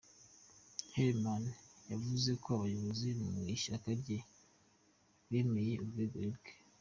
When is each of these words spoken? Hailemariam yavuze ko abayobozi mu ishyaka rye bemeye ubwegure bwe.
Hailemariam 0.95 1.55
yavuze 1.91 2.29
ko 2.41 2.47
abayobozi 2.57 3.07
mu 3.19 3.43
ishyaka 3.55 3.89
rye 4.01 4.17
bemeye 5.29 5.73
ubwegure 5.83 6.29
bwe. 6.35 6.51